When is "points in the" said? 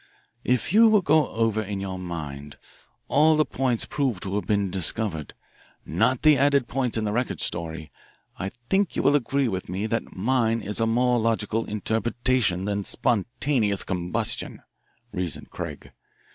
6.67-7.11